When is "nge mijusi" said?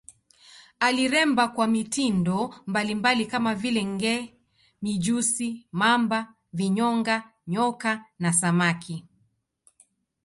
3.85-5.67